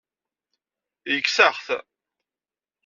[1.13, 1.67] Yekkes-aɣ-t.